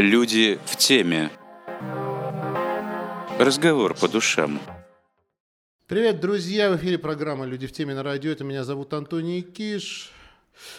[0.00, 1.28] Люди в теме.
[3.36, 4.60] Разговор по душам.
[5.88, 6.70] Привет, друзья!
[6.70, 8.30] В эфире программа «Люди в теме» на радио.
[8.30, 10.12] Это меня зовут Антоний Киш.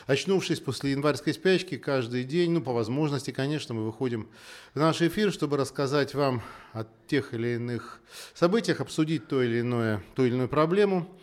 [0.08, 4.30] Очнувшись после январской спячки, каждый день, ну, по возможности, конечно, мы выходим
[4.74, 6.42] в наш эфир, чтобы рассказать вам
[6.72, 8.00] о тех или иных
[8.34, 11.14] событиях, обсудить то или иное, ту или иную проблему.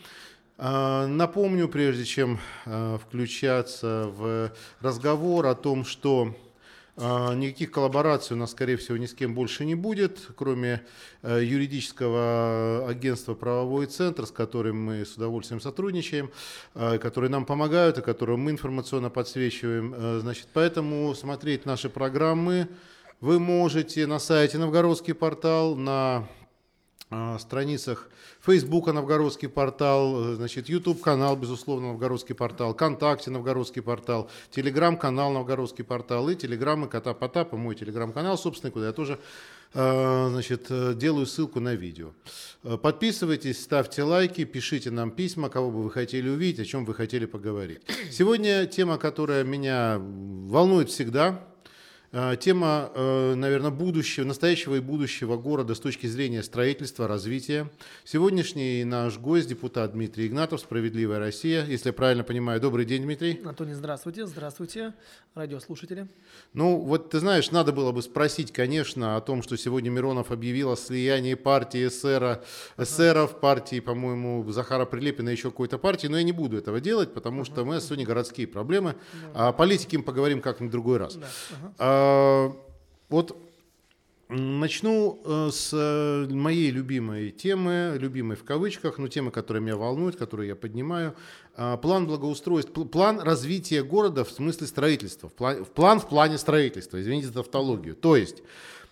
[0.58, 4.52] А, напомню, прежде чем а, включаться в
[4.82, 6.36] разговор о том, что
[6.96, 10.82] никаких коллабораций у нас, скорее всего, ни с кем больше не будет, кроме
[11.22, 16.31] э, юридического агентства «Правовой центр», с которым мы с удовольствием сотрудничаем,
[16.75, 19.95] которые нам помогают и которым мы информационно подсвечиваем.
[19.95, 22.69] Э, значит, поэтому смотреть наши программы
[23.21, 26.29] вы можете на сайте «Новгородский портал», на
[27.38, 28.08] страницах
[28.40, 35.84] Фейсбука Новгородский портал, значит, YouTube канал, безусловно, Новгородский портал, ВКонтакте Новгородский портал, Телеграм канал Новгородский
[35.84, 39.18] портал и Телеграммы Кота Потапа, мой Телеграм-канал, собственно, куда я тоже
[39.72, 42.12] значит, делаю ссылку на видео.
[42.62, 47.26] Подписывайтесь, ставьте лайки, пишите нам письма, кого бы вы хотели увидеть, о чем вы хотели
[47.26, 47.82] поговорить.
[48.10, 51.55] Сегодня тема, которая меня волнует всегда, Э,
[52.40, 57.70] тема, э, наверное, будущего, настоящего и будущего города с точки зрения строительства, развития.
[58.04, 61.64] Сегодняшний наш гость, депутат Дмитрий Игнатов, «Справедливая Россия».
[61.64, 63.40] Если я правильно понимаю, добрый день, Дмитрий.
[63.44, 64.94] Антоний, здравствуйте, здравствуйте,
[65.34, 66.06] радиослушатели.
[66.52, 70.72] Ну, вот ты знаешь, надо было бы спросить, конечно, о том, что сегодня Миронов объявил
[70.72, 72.42] о слиянии партии эсера,
[72.78, 77.44] эсеров, партии, по-моему, Захара Прилепина, еще какой-то партии, но я не буду этого делать, потому
[77.44, 78.94] что мы сегодня городские проблемы,
[79.34, 81.16] а о политике мы поговорим как-нибудь в другой раз.
[81.16, 81.28] Да.
[81.97, 82.52] А,
[83.08, 83.36] вот
[84.28, 90.16] Начну э, с э, моей любимой темы, любимой в кавычках, но темы, которая меня волнует,
[90.16, 91.14] которую я поднимаю.
[91.55, 97.28] А, план благоустройства, план развития города в смысле строительства, в план в плане строительства, извините
[97.28, 97.94] за тавтологию.
[97.94, 98.42] То есть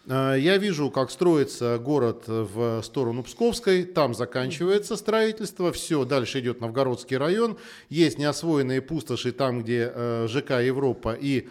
[0.06, 6.60] э, я вижу, как строится город в сторону Псковской, там заканчивается строительство, все, дальше идет
[6.60, 7.56] Новгородский район,
[7.88, 9.92] есть неосвоенные пустоши там, где
[10.28, 11.48] ЖК Европа и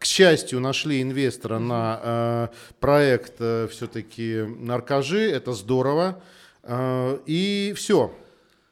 [0.00, 2.48] к счастью, нашли инвестора на э,
[2.80, 6.22] проект э, все-таки наркожи, это здорово.
[6.62, 8.10] Э, и все.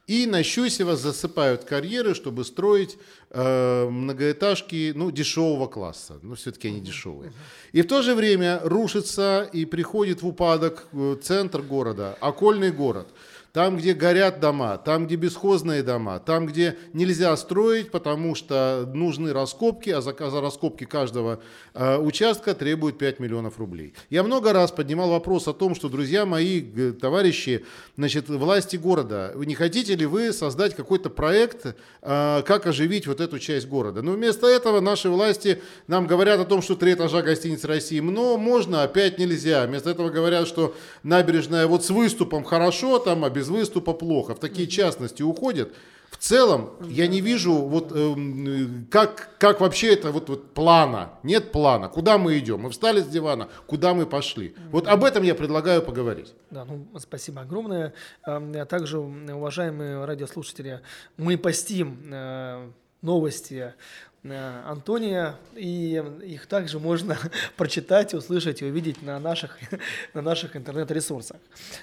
[0.06, 2.97] И на Щусево засыпают карьеры, чтобы строить
[3.28, 6.19] э, многоэтажки ну, дешевого класса.
[6.22, 7.31] Но все-таки они дешевые.
[7.72, 13.09] И в то же время рушится и приходит в упадок э, центр города, окольный город–
[13.58, 19.32] там, где горят дома, там, где бесхозные дома, там, где нельзя строить, потому что нужны
[19.32, 21.41] раскопки, а за, за раскопки каждого
[21.74, 23.94] э, участка требуют 5 миллионов рублей.
[24.10, 27.64] Я много раз поднимал вопрос о том, что, друзья мои, товарищи,
[27.97, 33.41] значит, власти города, не хотите ли вы создать какой-то проект, э, как оживить вот эту
[33.41, 34.02] часть города?
[34.02, 38.38] Но вместо этого наши власти нам говорят о том, что три этажа гостиницы России, но
[38.38, 39.66] можно, опять нельзя.
[39.66, 44.34] Вместо этого говорят, что набережная вот с выступом хорошо, там, а без выступа плохо.
[44.34, 45.72] В такие частности уходят.
[46.10, 51.10] В целом я не вижу, вот, э, как, как вообще это вот, вот плана.
[51.22, 51.88] Нет плана.
[51.88, 52.60] Куда мы идем?
[52.60, 54.54] Мы встали с дивана, куда мы пошли?
[54.70, 56.32] Вот об этом я предлагаю поговорить.
[56.50, 57.92] Да, ну, спасибо огромное.
[58.25, 60.80] А также, уважаемые радиослушатели,
[61.19, 62.70] мы постим э,
[63.03, 63.75] новости
[64.24, 67.16] Антония, и их также можно
[67.56, 69.58] прочитать, услышать и увидеть на наших,
[70.14, 71.36] на наших интернет-ресурсах.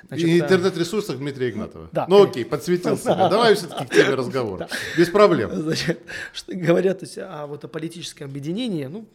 [0.08, 1.90] Значит, и интернет-ресурсах Дмитрия Игнатова.
[1.92, 2.06] Да.
[2.10, 3.30] Ну окей, подсветил себя.
[3.30, 4.60] Давай все-таки к теме разговора.
[4.60, 4.68] Да.
[4.98, 5.52] Без проблем.
[5.54, 6.00] Значит,
[6.34, 9.08] что говорят то есть, а вот о политическом объединении, ну,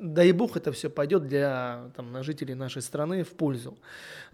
[0.00, 3.78] дай бог это все пойдет для там, жителей нашей страны в пользу.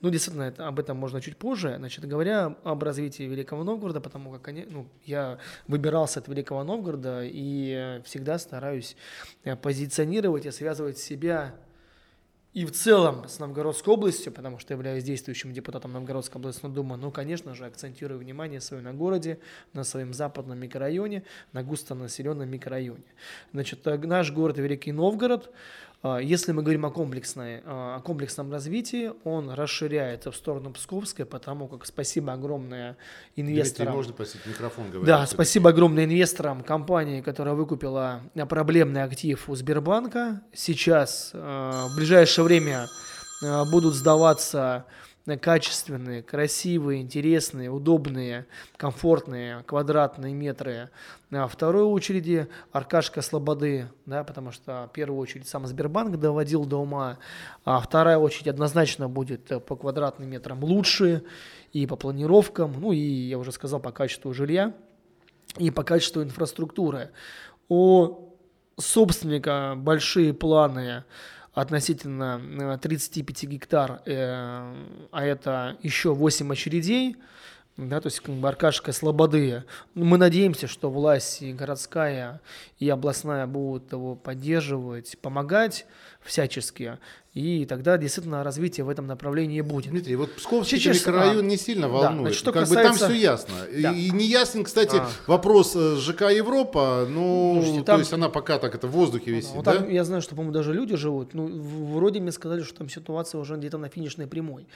[0.02, 1.74] Ну, действительно, это, об этом можно чуть позже.
[1.78, 7.26] Значит, говоря об развитии Великого Новгорода, потому как они, ну, я выбирался от Великого Новгорода
[7.36, 8.96] и всегда стараюсь
[9.44, 11.54] э, позиционировать и связывать себя
[12.54, 17.10] и в целом с Новгородской областью, потому что являюсь действующим депутатом Новгородской областной думы, ну,
[17.10, 19.38] конечно же, акцентирую внимание свое на городе,
[19.74, 23.04] на своем западном микрорайоне, на густонаселенном микрорайоне.
[23.52, 25.52] Значит, э, наш город Великий Новгород–
[26.22, 31.68] если мы говорим о, комплексной, а, о комплексном развитии, он расширяется в сторону Псковской, потому
[31.68, 32.96] как спасибо огромное
[33.36, 33.92] инвесторам.
[33.92, 35.06] Дмитрий, можно просить микрофон говорить?
[35.06, 40.42] Да, спасибо огромное инвесторам компании, которая выкупила проблемный актив у Сбербанка.
[40.52, 42.86] Сейчас в ближайшее время
[43.70, 44.86] будут сдаваться
[45.34, 48.46] качественные, красивые, интересные, удобные,
[48.76, 50.90] комфортные квадратные метры.
[51.32, 57.18] А второй очереди Аркашка Слободы, да, потому что первую очередь сам Сбербанк доводил до ума,
[57.64, 61.24] а вторая очередь однозначно будет по квадратным метрам лучше
[61.72, 64.72] и по планировкам, ну и, я уже сказал, по качеству жилья
[65.58, 67.10] и по качеству инфраструктуры.
[67.68, 68.32] О
[68.78, 71.04] собственника большие планы
[71.56, 74.74] относительно 35 э, гектар, э,
[75.10, 77.16] а это еще 8 очередей,
[77.78, 79.64] да, то есть как бы Аркашка Слободы.
[79.94, 82.42] Мы надеемся, что власть и городская,
[82.78, 85.86] и областная будут его поддерживать, помогать
[86.26, 86.98] всячески.
[87.34, 89.90] И тогда действительно развитие в этом направлении будет.
[89.90, 92.20] Дмитрий, вот Псковский Чечевский- микрорайон а, не сильно да, волнует.
[92.20, 93.54] значит, что как касается- бы там все ясно.
[93.82, 93.92] Да.
[93.92, 95.06] И, не ясен, кстати, А.
[95.26, 97.06] вопрос э, ЖК Европа.
[97.06, 99.74] Ну, Слушайте, то там- есть она пока так это в воздухе висит, Вот да?
[99.74, 101.34] там, я знаю, что, по-моему, даже люди живут.
[101.34, 101.46] Ну,
[101.92, 104.66] вроде мне сказали, что там ситуация уже где-то на финишной прямой.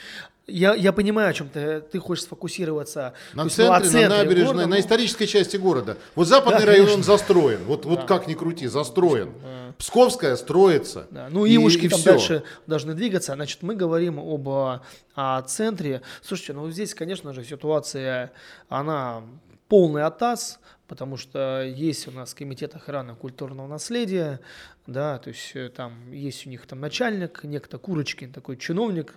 [0.47, 1.81] Я, я понимаю, о чем ты.
[1.81, 3.15] Ты хочешь сфокусироваться.
[3.33, 5.97] На то есть, ну, центре, на центре набережной, города, на ну, исторической части города.
[6.15, 6.97] Вот западный Да, район конечно.
[7.13, 7.61] он застроен.
[7.67, 8.07] Вот, вот Да.
[8.07, 9.31] как ни крути, застроен.
[9.43, 9.75] Да.
[9.79, 11.07] Псковская строится.
[11.11, 11.29] Да.
[11.31, 12.11] Ну, И- Ивушки и там всё.
[12.11, 13.35] дальше должны двигаться.
[13.35, 14.83] Значит, мы говорим об а,
[15.15, 16.03] о центре.
[16.23, 18.33] Слушайте, ну здесь, конечно же, ситуация,
[18.69, 19.23] она
[19.69, 20.59] полный атас,
[20.89, 24.41] потому что есть у нас комитет охраны культурного наследия,
[24.89, 29.15] да, то есть э, там есть у них там начальник, некто Курочкин, такой чиновник,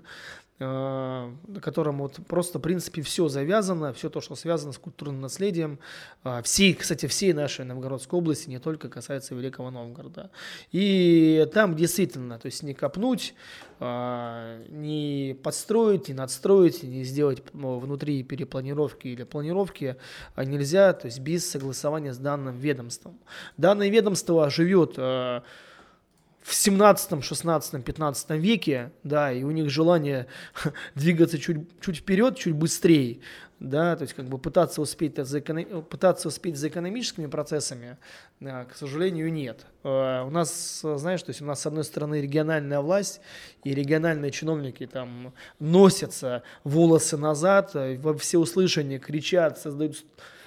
[0.59, 5.79] на котором вот просто, в принципе, все завязано, все то, что связано с культурным наследием,
[6.23, 10.29] а, всей, кстати, всей нашей Новгородской области, не только касается Великого Новгорода.
[10.71, 13.33] И там действительно, то есть не копнуть,
[13.79, 19.97] а, не подстроить, не надстроить, не сделать ну, внутри перепланировки или планировки
[20.37, 23.19] нельзя, то есть без согласования с данным ведомством.
[23.57, 24.97] Данное ведомство живет
[26.43, 30.27] в 17, 16, 15 веке, да, и у них желание
[30.95, 33.19] двигаться чуть, чуть вперед, чуть быстрее,
[33.59, 37.97] да, то есть как бы пытаться успеть, за эконом- пытаться успеть за экономическими процессами,
[38.41, 39.65] да, к сожалению, нет.
[39.83, 43.21] Э, У нас, э, знаешь, то есть у нас с одной стороны региональная власть
[43.63, 50.03] и региональные чиновники там носятся волосы назад, э, во всеуслышание кричат, создают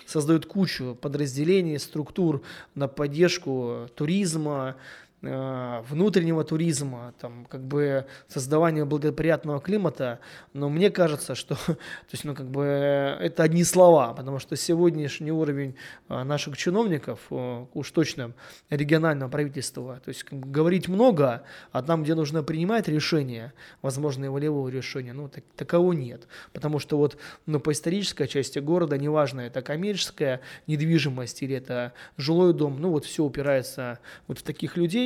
[0.07, 2.43] создают кучу подразделений, структур
[2.77, 10.21] на поддержку туризма, э, внутреннего туризма, там, как бы создавание благоприятного климата,
[10.53, 14.57] но мне кажется, что то есть, ну, как бы, э, это одни слова, потому что
[14.57, 15.75] сегодняшний уровень
[16.09, 18.33] э, наших чиновников, э, уж точно
[18.71, 21.43] регионального правительства, то есть как бы, говорить много,
[21.73, 23.53] а там, где нужно принимать решения,
[23.83, 27.17] возможно, и волевого решения, ну, так- такового нет, потому что вот,
[27.47, 33.05] ну, по исторической части города, неважно, это коммерческая недвижимость или это жилой дом, ну, вот
[33.05, 35.06] все упирается вот в таких людей,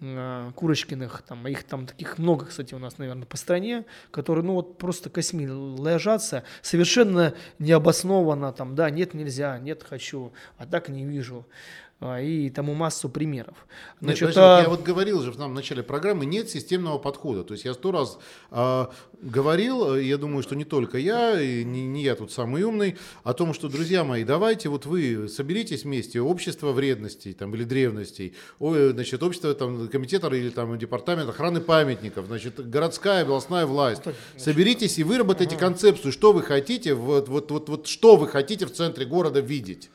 [0.00, 4.54] э, Курочкиных, там, их там таких много, кстати, у нас, наверное, по стране, которые, ну,
[4.54, 11.04] вот просто косьми ложатся, совершенно необоснованно, там, да, нет, нельзя, нет, хочу, а так не
[11.04, 13.56] вижу, А, и тому массу примеров.
[14.00, 16.98] Нет, Значит, подожди, вот а- я вот говорил же в самом начале программы, нет системного
[16.98, 17.42] подхода.
[17.42, 18.18] То есть я сто раз
[18.50, 22.62] а, говорил, э, я думаю, что не только я, и не, не я тут самый
[22.62, 27.64] умный, о том, что, друзья мои, давайте вот вы соберитесь вместе, общество вредностей там, или
[27.64, 34.02] древностей, ой, значит, общество там, комитета или там, департамент охраны памятников, значит, городская, областная власть.
[34.36, 38.72] Соберитесь и выработайте концепцию, что вы хотите, вот, вот, вот, вот что вы хотите в
[38.72, 39.90] центре города видеть.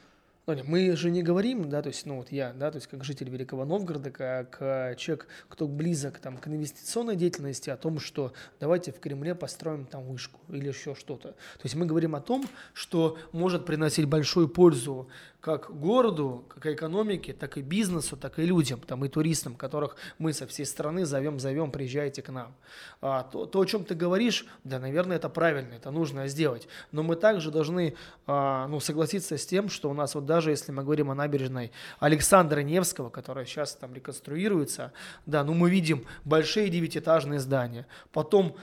[0.45, 3.29] Мы же не говорим, да, то есть, ну вот я, да, то есть как житель
[3.29, 8.91] Великого Новгорода, как э, человек, кто близок там к инвестиционной деятельности, о том, что давайте
[8.91, 11.29] в Кремле построим там вышку или еще что-то.
[11.29, 15.07] То есть мы говорим о том, что может приносить большую пользу
[15.43, 20.31] как городу, как экономике, так и бизнесу, так и людям, там и туристам, которых мы
[20.31, 22.55] со всей страны зовем, зовем, приезжайте к нам.
[23.01, 26.69] А, то, то, о чем ты говоришь, да, наверное, это правильно, это нужно сделать.
[26.93, 30.71] Но мы также должны а, ну, согласиться с тем, что у нас вот даже если
[30.71, 34.93] мы говорим о набережной Александра Невского, которая сейчас там реконструируется,
[35.25, 38.55] да, ну мы видим большие девятиэтажные здания, потом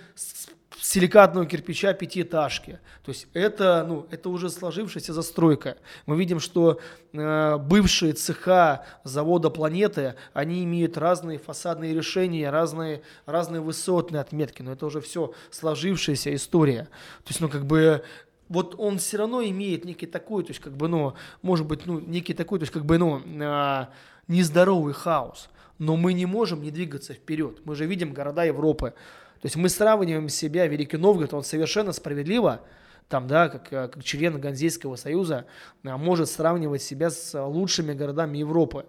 [0.78, 2.78] силикатного кирпича пятиэтажки.
[3.04, 5.76] То есть это, ну, это уже сложившаяся застройка.
[6.06, 6.80] Мы видим, что
[7.12, 14.72] э, бывшие цеха завода «Планеты», они имеют разные фасадные решения, разные, разные высотные отметки, но
[14.72, 16.84] это уже все сложившаяся история.
[17.24, 18.04] То есть, ну, как бы
[18.48, 22.00] вот он все равно имеет некий такой, то есть как бы, ну, может быть, ну,
[22.00, 23.90] некий такой, то есть как бы, ну, а,
[24.26, 25.48] нездоровый хаос.
[25.78, 27.60] Но мы не можем не двигаться вперед.
[27.64, 28.92] Мы же видим города Европы.
[29.40, 32.60] То есть мы сравниваем себя, Великий Новгород, он совершенно справедливо,
[33.08, 35.46] там, да, как, э, как член Ганзейского союза,
[35.82, 38.86] а, может сравнивать себя с лучшими городами Европы.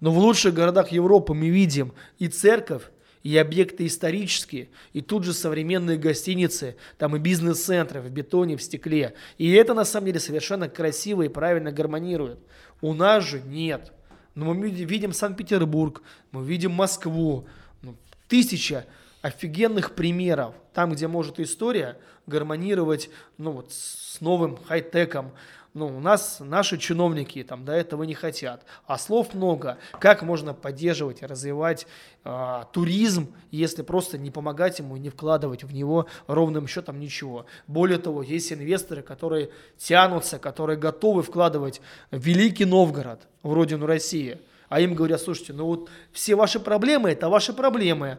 [0.00, 2.82] Но в лучших городах Европы мы видим и церковь,
[3.22, 9.14] и объекты исторические, и тут же современные гостиницы, там и бизнес-центры в бетоне, в стекле.
[9.38, 12.38] И это на самом деле совершенно красиво и правильно гармонирует.
[12.82, 13.92] У нас же нет.
[14.34, 17.48] Но мы види- видим Санкт-Петербург, мы видим Москву.
[17.80, 17.96] Ну,
[18.28, 18.84] тысяча
[19.24, 25.32] офигенных примеров, там, где может история гармонировать ну, вот, с новым хай-теком,
[25.72, 29.78] Ну, у нас наши чиновники там до этого не хотят, а слов много.
[29.98, 31.86] Как можно поддерживать и развивать
[32.24, 37.46] э, туризм, если просто не помогать ему, не вкладывать в него ровным счетом ничего.
[37.66, 44.38] Более того, есть инвесторы, которые тянутся, которые готовы вкладывать в Великий Новгород, в родину России.
[44.68, 48.18] А им говорят, слушайте, ну вот все ваши проблемы– это ваши проблемы.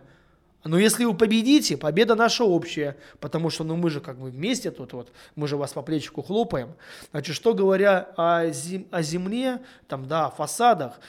[0.65, 4.71] Но если вы победите, победа наша общая, потому что ну мы же как бы вместе
[4.71, 6.73] тут вот, мы же вас по плечику хлопаем.
[7.11, 10.99] Значит, что говоря о, зем, о земле, там, да, о фасадах,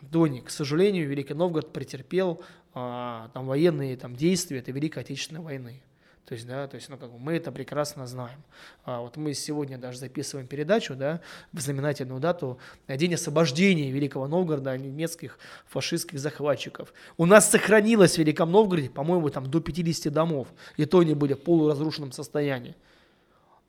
[0.00, 2.42] Дони, к сожалению, Великий Новгород претерпел
[2.74, 5.82] а, там военные там, действия этой Великой Отечественной войны.
[6.26, 8.42] То есть, да, то есть, ну, как бы мы это прекрасно знаем.
[8.84, 11.20] А вот мы сегодня даже записываем передачу, да,
[11.52, 16.94] в знаменательную дату, день освобождения Великого Новгорода от немецких фашистских захватчиков.
[17.16, 21.34] У нас сохранилось в Великом Новгороде, по-моему, там до 50 домов, и то они были
[21.34, 22.76] в полуразрушенном состоянии.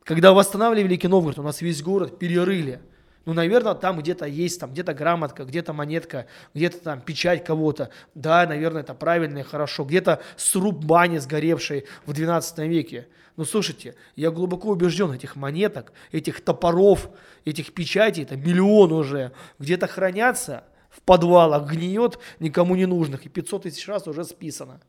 [0.04, 2.82] Когда восстанавливали Великий Новгород, у нас весь город перерыли–
[3.26, 7.90] ну, наверное, там где-то есть, там где-то грамотка, где-то монетка, где-то там печать кого-то.
[8.16, 9.86] Да, наверное, это правильно и хорошо.
[9.86, 13.08] Где-то сруб бани сгоревшей в 12 веке.
[13.38, 17.10] Но слушайте, я глубоко убежден, этих монеток, этих топоров,
[17.46, 23.64] этих печатей, это миллион уже, где-то хранятся в подвалах, гниет, никому не нужных, и 500
[23.64, 24.82] тысяч раз уже списано.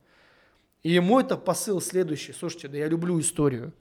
[0.83, 2.33] И мой-то посыл следующий.
[2.33, 3.73] Слушайте, да я люблю историю.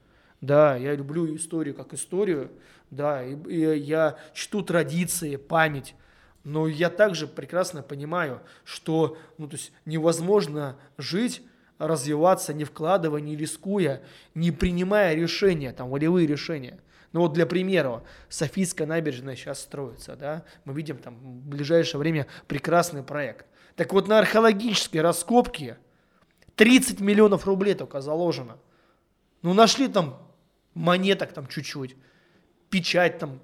[0.44, 2.52] Да, я люблю историю как историю,
[2.92, 5.96] да, и, и я чту традиции, память,
[6.44, 11.44] но я также прекрасно понимаю, что ну, то есть невозможно жить,
[11.78, 14.04] развиваться, не вкладывая, не рискуя,
[14.36, 16.78] не принимая решения, там, волевые решения.
[17.14, 22.28] Ну вот для примера, Софийская набережная сейчас строится, да, мы видим там в ближайшее время
[22.48, 23.46] прекрасный проект.
[23.78, 25.78] Так вот на археологические раскопки
[26.58, 28.58] 30 миллионов рублей только заложено.
[29.42, 30.20] Ну нашли там
[30.74, 31.96] монеток там чуть-чуть,
[32.70, 33.40] печать там,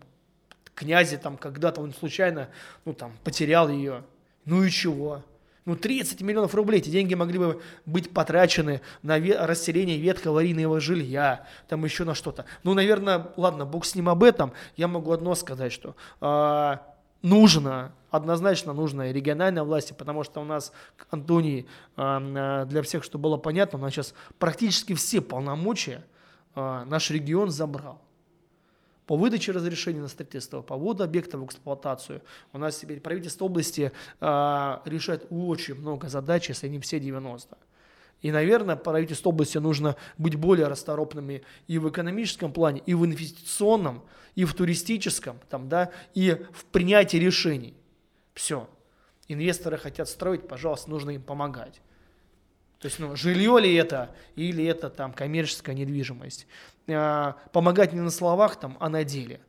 [0.76, 2.50] князи там когда-то он случайно,
[2.86, 4.04] ну там, потерял ее.
[4.46, 5.24] Ну и чего?
[5.66, 10.80] Ну 30 миллионов рублей, эти деньги могли бы быть потрачены на ве- расселение ветхого аварийного
[10.80, 12.46] жилья, там еще на что-то.
[12.64, 16.78] Ну, наверное, ладно, бог с ним об этом, я могу одно сказать, что э,
[17.22, 20.72] нужно, однозначно нужно региональной власти, потому что у нас,
[21.12, 21.68] Антоний,
[21.98, 26.18] э, для всех, чтобы было понятно, у нас сейчас практически все полномочия– а,
[26.56, 28.02] наш регион забрал.
[29.10, 32.22] По выдаче разрешения на строительство, по вводу объекта в эксплуатацию
[32.54, 33.92] у нас теперь правительство области
[34.22, 37.58] э, решает очень много задач, если не все 90.
[38.22, 44.04] И, наверное, правительству области нужно быть более расторопными и в экономическом плане, и в инвестиционном,
[44.36, 47.74] и в туристическом, там, да, и в принятии решений.
[48.36, 48.70] Все.
[49.28, 51.82] Инвесторы хотят строить, пожалуйста, нужно им помогать.
[52.80, 56.48] То есть, ну, жилье ли это, или это там коммерческая недвижимость.
[56.88, 59.42] А, помогать не на словах, там, а на деле.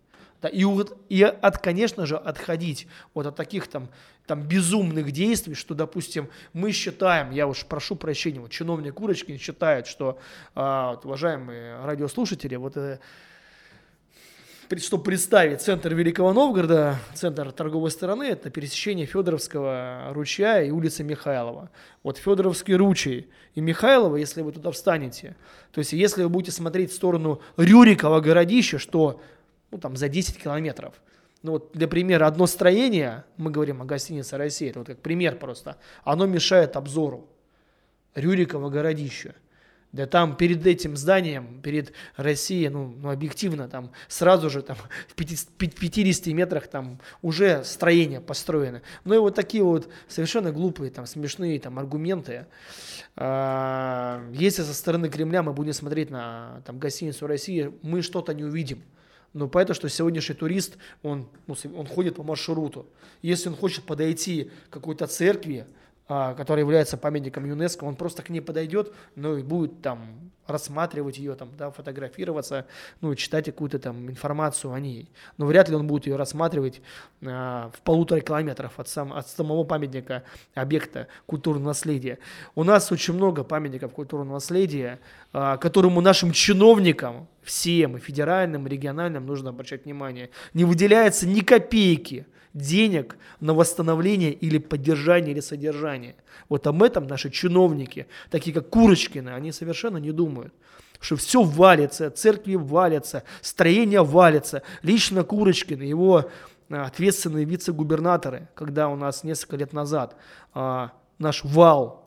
[0.43, 3.91] Да, и, вот, и от, конечно же, отходить вот от таких там,
[4.27, 9.87] там безумных действий, что, допустим, мы считаем, я уж прошу прощения, вот чиновник Курочкин считает,
[9.87, 10.19] что,
[10.55, 13.01] а, вот, уважаемые радиослушатели, вот э,
[14.79, 21.71] чтобы представить центр Великого Новгорода, центр торговой стороны, это пересечение Федоровского ручья и улицы Михайлова.
[22.03, 25.37] Вот Федоровский ручей и Михайлова, если вы туда встанете,
[25.73, 29.21] то есть если вы будете смотреть в сторону Рюрикова городища, что
[29.73, 30.95] ну, там за 10 километров,
[31.43, 35.37] ну вот для примера, одно строение, мы говорим о гостинице России, это вот как пример
[35.37, 37.29] просто, оно мешает обзору
[38.15, 39.35] Рюрикова городища.
[39.93, 44.77] Да там перед этим зданием, перед Россией, ну, ну объективно, там сразу же там
[45.09, 48.83] в 50 метрах там уже строение построено.
[49.05, 52.47] Ну и вот такие вот совершенно глупые, там смешные там аргументы.
[53.17, 58.45] А, если со стороны Кремля мы будем смотреть на там гостиницу России, мы что-то не
[58.45, 58.85] увидим.
[59.33, 62.87] Но поэтому, что сегодняшний турист, он, ну, он ходит по маршруту.
[63.23, 65.67] Если он хочет подойти к какой-то церкви,
[66.11, 71.35] который является памятником ЮНЕСКО, он просто к ней подойдет, ну и будет там рассматривать ее,
[71.35, 72.67] там, да, фотографироваться,
[73.01, 75.09] ну, читать какую-то там информацию о ней.
[75.39, 76.83] Но вряд ли он будет ее рассматривать
[77.25, 80.25] а, в полутора километров от, сам, от самого памятника
[80.55, 82.19] объекта культурного наследия.
[82.55, 84.99] У нас очень много памятников культурного наследия,
[85.33, 90.31] а, которому нашим чиновникам, всем, и федеральным, и региональным, нужно обращать внимание.
[90.55, 96.17] Не выделяется ни копейки– денег на восстановление или поддержание или содержание.
[96.49, 100.55] Вот об этом наши чиновники, такие как Курочкины, они совершенно не думают
[101.03, 104.63] что все валится, церкви валятся, строения валятся.
[104.83, 106.31] Лично Курочкин, его
[106.69, 110.15] а, ответственные вице-губернаторы, когда у нас несколько лет назад
[110.53, 112.00] а, наш вал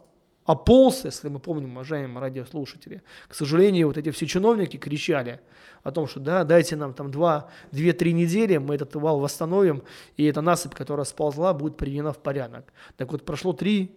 [0.46, 3.02] ополз, если мы помним, уважаемые радиослушатели.
[3.28, 5.40] К сожалению, вот эти все чиновники кричали
[5.84, 9.84] о том, что да, дайте нам там 2-3 недели, мы этот вал восстановим,
[10.18, 12.74] и эта насыпь, которая сползла, будет приведена в порядок.
[12.98, 13.92] Так вот, прошло 3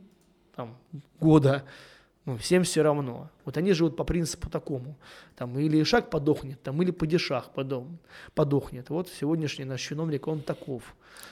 [0.54, 0.76] там,
[1.20, 1.64] года,
[2.26, 3.30] ну, всем все равно.
[3.44, 4.96] Вот они живут по принципу такому.
[5.36, 7.50] Там или шаг подохнет, там или падишах
[8.34, 8.90] подохнет.
[8.90, 10.82] Вот сегодняшний наш чиновник, он таков.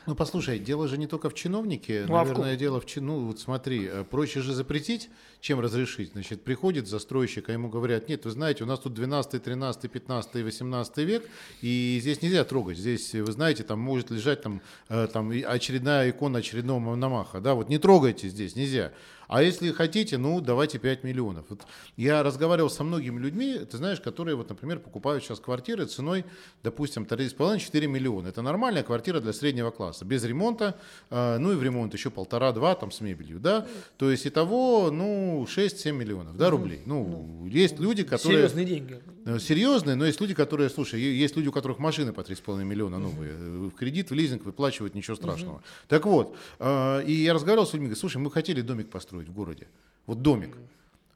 [0.07, 2.05] Ну, послушай, дело же не только в чиновнике.
[2.07, 3.05] Ну, Наверное, а в дело в чиновнике.
[3.05, 5.11] Ну, вот смотри, э, проще же запретить,
[5.41, 6.13] чем разрешить.
[6.13, 10.43] Значит, приходит застройщик, а ему говорят, нет, вы знаете, у нас тут 12, 13, 15,
[10.45, 11.29] 18 век,
[11.61, 12.79] и здесь нельзя трогать.
[12.79, 17.41] Здесь, вы знаете, там может лежать там, э, там очередная икона очередного Мономаха.
[17.41, 18.93] Да, вот не трогайте здесь, нельзя.
[19.29, 21.47] А если хотите, ну, давайте 5 миллионов.
[21.49, 21.61] Вот
[21.97, 26.25] я разговаривал со многими людьми, ты знаешь, которые, вот, например, покупают сейчас квартиры ценой,
[26.63, 28.29] допустим, 3,5-4 миллиона.
[28.29, 30.77] Это нормальная квартира для среднего класса, без ремонта,
[31.11, 33.67] э, ну и в ремонт еще полтора-два там с мебелью, да.
[33.97, 36.83] То есть итого, ну, 6-7 миллионов, да, рублей.
[36.87, 38.49] Ну, ну есть люди, которые...
[38.49, 39.01] Серьезные деньги.
[39.25, 42.99] Э, серьезные, но есть люди, которые, слушай, есть люди, у которых машины по 3,5 миллиона
[42.99, 45.63] новые, э, в кредит, в лизинг выплачивают, ничего страшного.
[45.89, 49.33] Так вот, и я разговаривал с людьми, говорю, слушай, мы хотели домик построить построить в
[49.33, 49.67] городе.
[50.07, 50.57] Вот домик.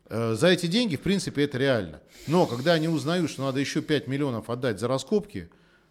[0.08, 2.00] Э, за эти деньги, в принципе, это реально.
[2.26, 5.48] Но когда они узнают, что надо еще 5 миллионов отдать за раскопки,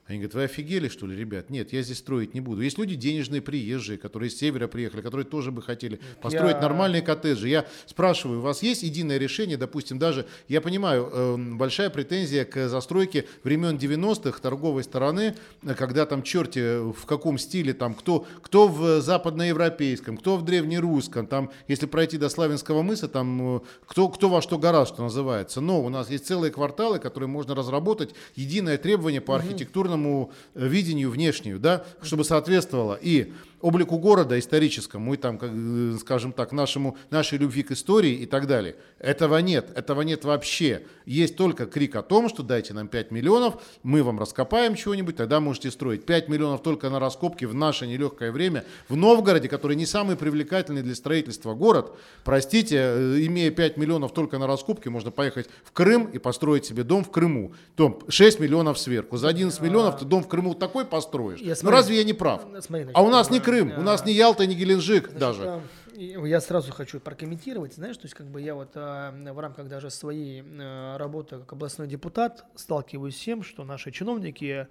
[0.07, 1.49] они говорят, вы офигели, что ли, ребят?
[1.49, 2.61] Нет, я здесь строить не буду.
[2.61, 6.61] Есть люди денежные, приезжие, которые с севера приехали, которые тоже бы хотели построить я...
[6.61, 7.49] нормальные коттеджи.
[7.49, 12.69] Я спрашиваю, у вас есть единое решение, допустим, даже, я понимаю, э, большая претензия к
[12.69, 15.35] застройке времен 90-х торговой стороны,
[15.77, 21.51] когда там черти в каком стиле, там кто, кто в западноевропейском, кто в древнерусском, там,
[21.67, 25.59] если пройти до Славянского мыса, там, э, кто, кто во что гораздо, что называется.
[25.59, 30.67] Но у нас есть целые кварталы, которые можно разработать, единое требование по архитектурному определенному э,
[30.67, 36.51] видению внешнему, да, чтобы соответствовало и облику города историческому и там, как, э, скажем так,
[36.51, 38.75] нашему, нашей любви к истории и так далее.
[38.99, 40.83] Этого нет, этого нет вообще.
[41.05, 45.39] Есть только крик о том, что дайте нам 5 миллионов, мы вам раскопаем чего-нибудь, тогда
[45.39, 46.05] можете строить.
[46.05, 50.83] 5 миллионов только на раскопки в наше нелегкое время в Новгороде, который не самый привлекательный
[50.83, 51.95] для строительства город.
[52.23, 56.84] Простите, э, имея 5 миллионов только на раскопки, можно поехать в Крым и построить себе
[56.84, 57.53] дом в Крыму.
[57.75, 59.17] Дом 6 миллионов сверху.
[59.17, 61.39] За 11 миллионов ты дом в Крыму такой построишь.
[61.39, 62.45] Я, ну разве я не прав?
[62.60, 65.62] Смотри, а у нас не Крым, у нас не Ялта, не Геленджик Значит, даже.
[65.95, 69.89] Я сразу хочу прокомментировать, знаешь, то есть как бы я вот а, в рамках даже
[69.89, 74.67] своей а, работы как областной депутат сталкиваюсь с тем, что наши чиновники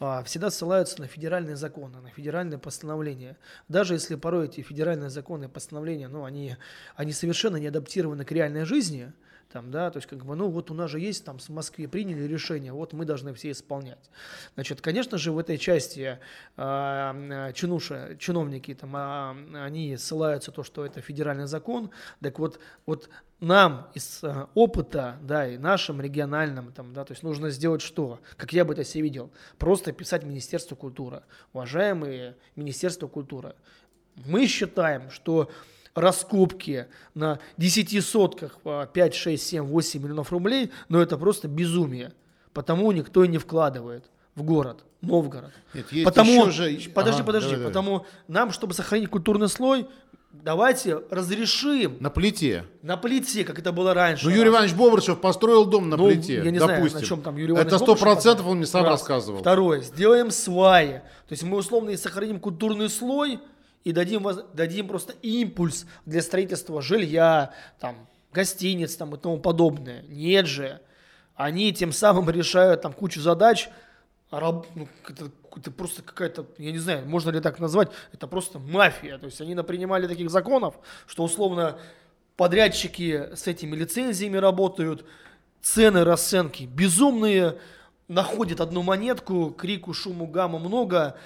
[0.00, 3.36] а, всегда ссылаются на федеральные законы, на федеральные постановления.
[3.68, 6.56] Даже если порой эти федеральные законы и постановления, ну, они,
[6.96, 9.12] они совершенно не адаптированы к реальной жизни–
[9.52, 11.88] там, да, то есть, как бы, ну, вот у нас же есть, там, в Москве
[11.88, 14.10] приняли решение, вот мы должны все исполнять.
[14.54, 16.18] Значит, конечно же, в этой части
[16.56, 23.08] э, чинуша, чиновники, там, э, они ссылаются то, что это федеральный закон, так вот, вот
[23.40, 28.20] нам из э, опыта, да, и нашим региональным, там, да, то есть нужно сделать что?
[28.36, 29.30] Как я бы это себе видел?
[29.58, 31.22] Просто писать Министерство культуры.
[31.52, 33.54] Уважаемые Министерство культуры,
[34.24, 35.50] мы считаем, что
[35.96, 42.12] раскопки на 10 сотках по 5, 6, 7, 8 миллионов рублей, но это просто безумие.
[42.52, 44.04] Потому никто и не вкладывает
[44.34, 45.52] в город, Новгород.
[45.74, 46.64] Нет, есть потому, же...
[46.94, 48.06] Подожди, ага, подожди, давай, потому давай.
[48.28, 49.86] нам, чтобы сохранить культурный слой,
[50.32, 51.96] давайте разрешим.
[52.00, 52.64] На плите.
[52.82, 54.26] На плите, как это было раньше.
[54.26, 56.88] Ну, Юрий Иванович Бобрышев построил дом на ну, плите, я не допустим.
[56.88, 59.00] знаю, на чем там Юрий Иванович Это сто процентов он мне сам Раз.
[59.00, 59.40] рассказывал.
[59.40, 61.02] Второе, сделаем сваи.
[61.28, 63.40] То есть мы условно и сохраним культурный слой,
[63.86, 70.02] и дадим, дадим просто импульс для строительства жилья, там, гостиниц там, и тому подобное.
[70.08, 70.80] Нет же.
[71.36, 73.68] Они тем самым решают там кучу задач,
[74.32, 78.58] раб, ну, это, это просто какая-то, я не знаю, можно ли так назвать, это просто
[78.58, 79.18] мафия.
[79.18, 80.74] То есть они напринимали таких законов,
[81.06, 81.78] что условно
[82.36, 85.04] подрядчики с этими лицензиями работают,
[85.62, 87.56] цены, расценки безумные,
[88.08, 91.16] находят одну монетку, крику, шуму, гамма много,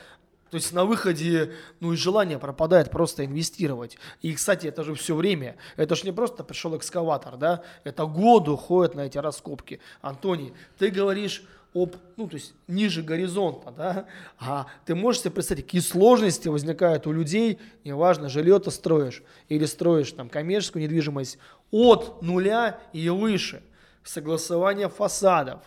[0.50, 3.96] то есть на выходе, ну и желание пропадает просто инвестировать.
[4.20, 5.56] И, кстати, это же все время.
[5.76, 7.62] Это же не просто пришел экскаватор, да?
[7.84, 9.80] Это годы уходят на эти раскопки.
[10.02, 14.06] Антоний, ты говоришь об, ну, то есть ниже горизонта, да,
[14.40, 19.64] а ты можешь себе представить, какие сложности возникают у людей, неважно, жилье ты строишь или
[19.66, 21.38] строишь там коммерческую недвижимость
[21.70, 23.62] от нуля и выше,
[24.02, 25.60] согласование фасадов,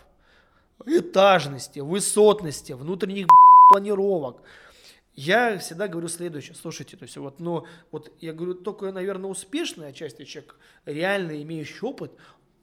[0.84, 3.26] этажности, высотности, внутренних
[3.70, 4.42] планировок,
[5.14, 9.92] я всегда говорю следующее, слушайте, то есть вот, но вот я говорю, только, наверное, успешная
[9.92, 12.12] часть человек, реально имеющий опыт,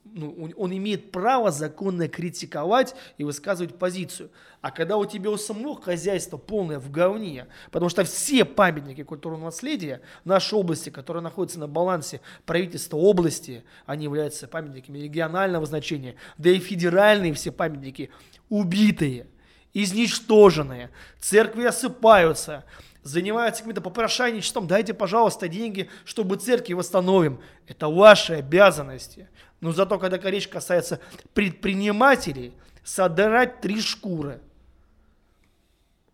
[0.04, 4.32] ну, он, он имеет право законно критиковать и высказывать позицию.
[4.60, 9.46] А когда у тебя у самого хозяйства полное в говне, потому что все памятники культурного
[9.46, 16.50] наследия нашей области, которые находятся на балансе правительства области, они являются памятниками регионального значения, да
[16.50, 18.10] и федеральные все памятники
[18.50, 19.28] убитые,
[19.74, 22.66] изничтоженные, церкви осыпаются,
[23.04, 27.40] занимаются каким-то попрошайничеством, дайте, пожалуйста, деньги, чтобы церкви восстановим.
[27.68, 29.28] Это ваши обязанности.
[29.60, 31.00] Но зато, когда речь касается
[31.34, 32.54] предпринимателей,
[32.84, 34.42] содрать три шкуры.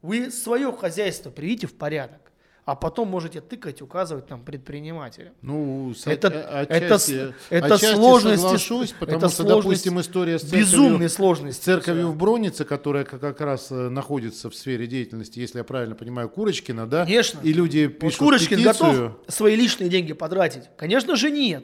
[0.02, 2.27] Вы свое хозяйство приведите в порядок
[2.68, 5.32] а потом можете тыкать, указывать там предпринимателям.
[5.42, 10.38] Ну, это, а, это, отчасти, это отчасти сложности, соглашусь, потому это что, сложность, допустим, история
[10.38, 11.62] с церковью, безумные сложности.
[11.62, 15.96] с церковью в Бронице, которая как, раз э, находится в сфере деятельности, если я правильно
[15.96, 17.06] понимаю, Курочкина, да?
[17.06, 17.40] Конечно.
[17.42, 18.92] И люди пишут вот Курочкин петицию.
[18.92, 20.64] готов свои личные деньги потратить?
[20.76, 21.64] Конечно же нет.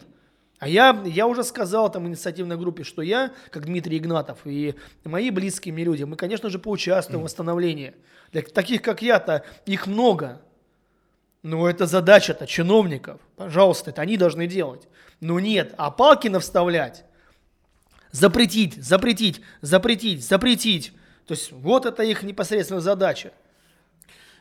[0.59, 5.31] А я, я уже сказал там инициативной группе, что я, как Дмитрий Игнатов и мои
[5.31, 7.93] близкие мне люди, мы, конечно же, поучаствуем в восстановлении.
[8.31, 10.41] Для таких, как я-то, их много.
[11.43, 13.19] Ну, это задача-то чиновников.
[13.35, 14.87] Пожалуйста, это они должны делать.
[15.19, 17.03] Но нет, а Палкина вставлять,
[18.11, 20.93] запретить, запретить, запретить, запретить.
[21.27, 23.31] То есть вот это их непосредственная задача.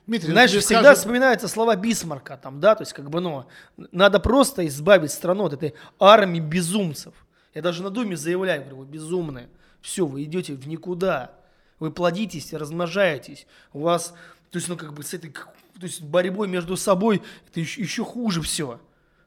[0.06, 3.46] Дмитрий, ну, Знаешь, всегда скажут- вспоминаются слова Бисмарка, там, да, то есть как бы, ну,
[3.92, 7.14] надо просто избавить страну от этой армии безумцев.
[7.54, 9.48] Я даже на Думе заявляю, говорю, вы безумные,
[9.80, 11.30] все, вы идете в никуда,
[11.78, 14.14] вы плодитесь, размножаетесь, у вас,
[14.52, 15.46] то есть, ну, как бы с этой, то
[15.80, 18.74] есть борьбой между собой, это еще, еще хуже все.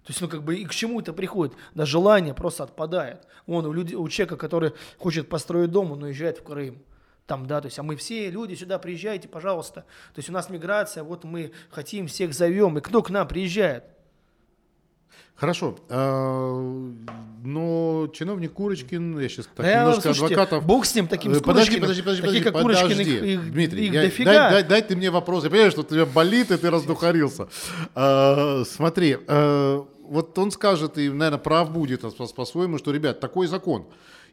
[0.04, 1.56] То есть, ну, как бы, и к чему это приходит?
[1.74, 3.28] Да желание просто отпадает.
[3.48, 6.78] Вон, у, люди, у человека, который хочет построить дом, он уезжает в Крым.
[7.26, 9.82] Там, да, то есть, а мы все люди сюда приезжайте, пожалуйста.
[10.14, 12.78] То есть у нас миграция, вот мы хотим, всех зовем.
[12.78, 13.84] И кто к нам приезжает?
[15.36, 15.76] Хорошо.
[15.90, 16.92] а,
[17.44, 20.66] Но чиновник Курочкин, я сейчас так Да немножко слушайте, адвокатов...
[20.66, 23.16] Бог с ним, таким Э, с Подожди, подожди, подожди, Таких, подожди, как Курочкин, подожди.
[23.16, 24.32] их, их, Дмитрий, их я- дофига.
[24.34, 25.44] дай, дай- дай ты мне вопрос.
[25.44, 27.48] Я понимаю, что у тебя болит, и ты раздухарился.
[27.94, 33.48] А, смотри, а, вот он скажет, и, наверное, прав будет по- по-своему, что, ребят, такой
[33.48, 33.86] закон.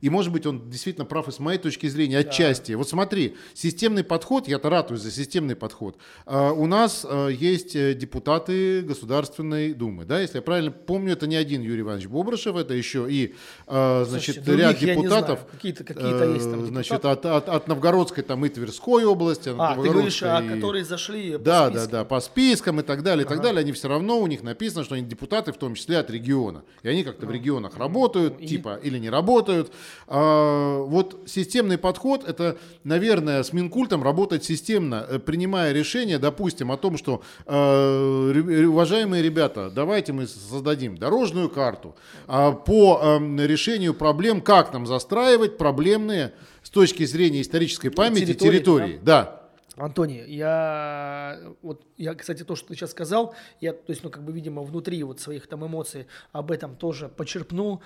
[0.03, 2.73] И, может быть, он действительно прав и с моей точки зрения, отчасти.
[2.73, 5.97] Вот смотри, системный подход, я-то ратуюсь за системный подход.
[6.27, 11.29] А, у нас а, есть э, депутаты Государственной Думы, да, если я правильно помню, это
[11.29, 13.35] не один Юрий Иванович Бобрышев, это еще и,
[13.69, 15.47] а, значит, Слушайте, ряд депутатов.
[15.53, 17.29] Какие-то- какие-то есть там э, Значит, депутаты.
[17.29, 21.33] от, от, от Новгородской там и Тверской области, А, ты говоришь, а и- которые зашли
[21.35, 21.91] по да, спискам.
[21.91, 24.43] да, да, по спискам и так далее, и так далее, они все равно, у них
[24.43, 26.65] написано, что они депутаты, в том числе от региона.
[26.83, 29.73] И они как-то в регионах работают, и- типа, или не работают.
[30.07, 36.76] А, вот системный подход, это, наверное, с Минкультом работать системно, э, принимая решение, допустим, о
[36.76, 41.94] том, что, э, ре- уважаемые ребята, давайте мы создадим дорожную карту
[42.26, 48.59] а, по эм, решению проблем, как нам застраивать проблемные с точки зрения исторической памяти Территории,
[48.59, 49.00] территории.
[49.02, 49.42] Да.
[49.76, 54.22] Антоний, я вот я, кстати, то, что ты сейчас сказал, я, то есть, ну, как
[54.22, 57.81] бы, видимо, внутри вот своих там эмоций об этом тоже почерпнул.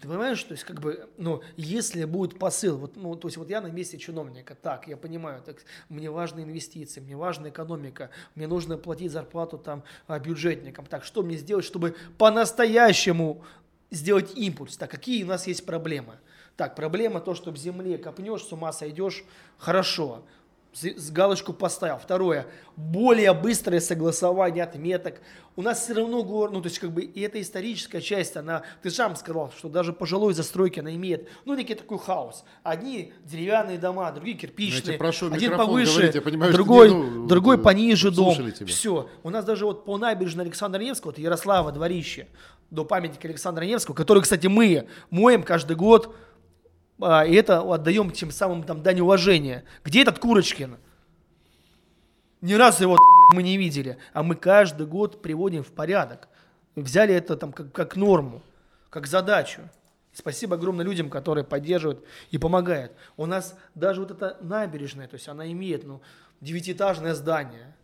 [0.00, 3.50] Ты понимаешь, то есть, как бы, ну, если будет посыл, вот, ну, то есть, вот
[3.50, 5.58] я на месте чиновника, так, я понимаю, так,
[5.90, 11.22] мне важны инвестиции, мне важна экономика, мне нужно платить зарплату там а, бюджетникам, так, что
[11.22, 13.44] мне сделать, чтобы по-настоящему
[13.90, 16.14] сделать импульс, так, какие у нас есть проблемы?
[16.56, 19.24] Так, проблема то, что в земле копнешь, с ума сойдешь,
[19.58, 20.24] хорошо,
[20.72, 21.98] с, галочку поставил.
[21.98, 25.20] Второе, более быстрое согласование отметок.
[25.56, 28.62] У нас все равно, гор- ну, то есть, как бы, и эта историческая часть, она,
[28.82, 32.44] ты сам сказал, что даже по жилой застройке она имеет, ну, некий такой хаос.
[32.62, 36.90] Одни деревянные дома, другие кирпичные, Я тебе прошу один повыше, говорить, я понимаю, что другой,
[36.90, 38.34] не, ну, другой э, пониже дом.
[38.34, 38.66] тебя.
[38.66, 39.08] Все.
[39.22, 42.28] У нас даже вот по набережной Александра Невского, вот Ярослава дворище,
[42.70, 46.14] до памятника Александра Невского, который, кстати, мы моем каждый год,
[47.00, 49.64] а, и это отдаем тем самым там дань уважения.
[49.84, 50.76] Где этот Курочкин?
[52.40, 52.98] Ни разу его
[53.34, 56.28] мы не видели, а мы каждый год приводим в порядок.
[56.76, 58.42] Взяли это там как, как норму,
[58.88, 59.62] как задачу.
[60.12, 62.92] Спасибо огромное людям, которые поддерживают и помогают.
[63.16, 66.00] У нас даже вот эта набережная, то есть она имеет ну,
[66.40, 67.74] девятиэтажное здание,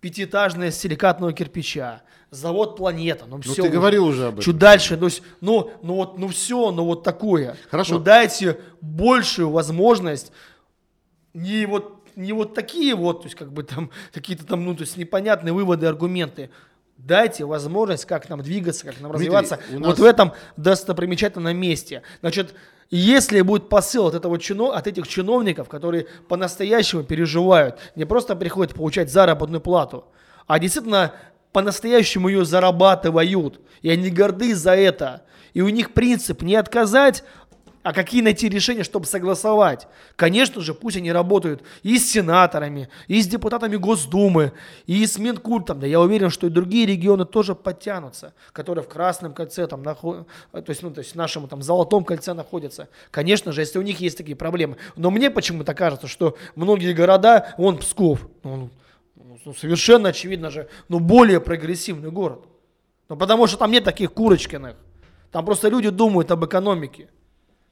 [0.00, 3.24] пятиэтажное с силикатного кирпича, завод «Планета».
[3.28, 4.42] Ну, Ну, все ты говорил уже об этом.
[4.44, 7.56] Чуть дальше, то есть, ну, ну вот, ну все, ну вот такое.
[7.70, 7.94] Хорошо.
[7.94, 10.32] Ну дайте большую возможность
[11.34, 14.82] не вот не вот такие вот, то есть как бы там какие-то там, ну то
[14.82, 16.50] есть непонятные выводы, аргументы.
[16.96, 19.58] Дайте возможность, как нам двигаться, как нам Дмитрий, развиваться.
[19.70, 22.02] у Вот нас- в этом достопримечательном месте.
[22.20, 22.54] Значит,
[22.90, 28.74] если будет посыл от, этого чино, от этих чиновников, которые по-настоящему переживают, не просто приходят
[28.74, 30.06] получать заработную плату,
[30.46, 31.12] а действительно
[31.52, 33.60] по-настоящему ее зарабатывают.
[33.82, 35.22] И они горды за это.
[35.52, 37.24] И у них принцип не отказать,
[37.82, 39.88] а какие найти решения, чтобы согласовать?
[40.16, 44.52] Конечно же, пусть они работают и с сенаторами, и с депутатами Госдумы,
[44.86, 45.80] и с Минкультом.
[45.80, 50.26] Да я уверен, что и другие регионы тоже подтянутся, которые в Красном кольце, там, наход...
[50.52, 52.88] то, есть, ну, то есть в нашем там, Золотом кольце находятся.
[53.10, 54.76] Конечно же, если у них есть такие проблемы.
[54.96, 58.68] Но мне почему-то кажется, что многие города, вон Псков, ну,
[59.44, 62.44] ну, совершенно очевидно же, ну, более прогрессивный город.
[63.08, 64.76] Ну, потому что там нет таких Курочкиных.
[65.32, 67.08] Там просто люди думают об экономике.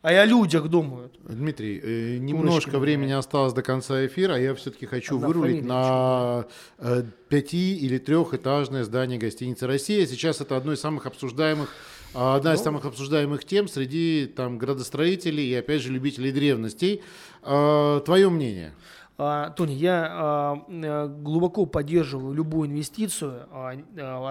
[0.01, 1.19] А и о людях думают.
[1.25, 3.19] Дмитрий, э, немножко Курочкин, времени да.
[3.19, 6.47] осталось до конца эфира, а я все-таки хочу Одна вырулить на
[6.79, 10.07] э, пяти- или трехэтажное здание гостиницы «Россия».
[10.07, 11.75] Сейчас это одно из самых обсуждаемых
[12.15, 17.03] а, Одна из самых обсуждаемых тем среди там, градостроителей и, опять же, любителей древностей.
[17.43, 18.73] А, Твое мнение?
[19.19, 23.49] А, Тони, я э, глубоко поддерживаю любую инвестицию.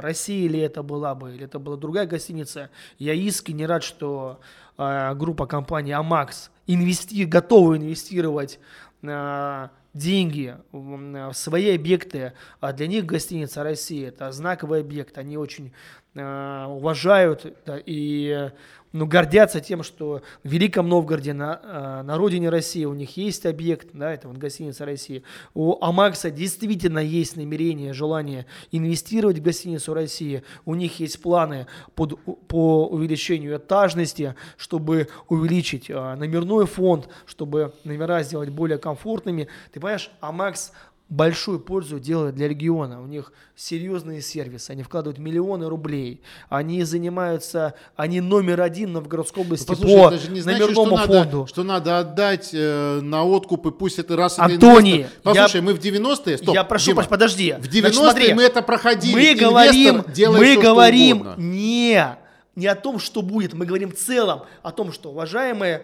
[0.01, 2.69] Россия ли это была бы, или это была другая гостиница.
[2.97, 4.39] Я искренне рад, что
[4.77, 7.25] а, группа компаний Амакс инвести...
[7.25, 8.59] готова инвестировать
[9.03, 12.33] а, деньги в свои объекты.
[12.59, 15.17] А для них гостиница Россия это знаковый объект.
[15.17, 15.73] Они очень
[16.17, 18.49] уважают да, и
[18.93, 23.45] ну, гордятся тем, что в Великом Новгороде, на, а, на родине России, у них есть
[23.45, 25.23] объект, да, это вот гостиница России.
[25.53, 30.43] У Амакса действительно есть намерение, желание инвестировать в гостиницу России.
[30.65, 38.23] У них есть планы под, по увеличению этажности, чтобы увеличить а, номерной фонд, чтобы номера
[38.23, 39.47] сделать более комфортными.
[39.71, 40.71] Ты понимаешь, Амакс
[41.09, 43.01] большую пользу делает для региона.
[43.01, 49.43] У них серьезные сервисы, они вкладывают миллионы рублей, они занимаются, они номер один в Новгородской
[49.43, 51.47] области Ну, Послушай, по это не значит, что номерному надо, фонду.
[51.47, 55.21] что надо отдать э, на откуп, и пусть это раз это Антоний, инвестор.
[55.23, 57.53] Послушай, я- мы в 90-е, стоп, Я прошу, Дима, подожди.
[57.53, 59.13] в Значит, 90-е смотри, мы это проходили.
[59.13, 59.95] Мы Инвестор говорим,
[60.37, 62.17] мы что говорим не,
[62.55, 65.83] не о том, что будет, мы говорим в целом о том, что, уважаемые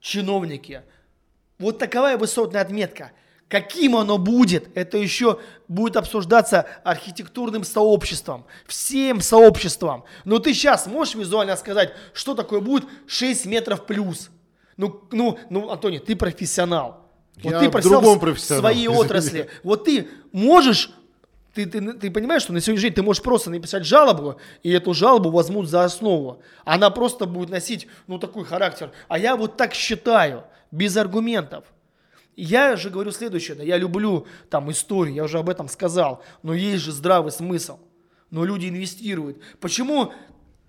[0.00, 0.82] чиновники,
[1.58, 3.12] вот такая высотная отметка,
[3.48, 10.04] каким оно будет, это еще будет обсуждаться архитектурным сообществом, всем сообществом.
[10.24, 14.30] Но ты сейчас можешь визуально сказать, что такое будет 6 метров плюс?
[14.76, 17.04] Ну, ну, ну, Антоний, ты профессионал.
[17.42, 18.98] Вот Я ты в профессионал другом в профессионал, своей извини.
[19.04, 19.50] отрасли.
[19.62, 20.90] Вот ты можешь
[21.54, 24.94] ты, ты, ты понимаешь, что на сегодняшний день ты можешь просто написать жалобу, и эту
[24.94, 26.40] жалобу возьмут за основу.
[26.64, 28.92] Она просто будет носить, ну, такой характер.
[29.08, 31.64] А я вот так считаю, без аргументов.
[32.40, 36.54] Я же говорю следующее, да, я люблю там истории, я уже об этом сказал, но
[36.54, 37.80] есть же здравый смысл.
[38.30, 39.38] Но люди инвестируют.
[39.58, 40.12] Почему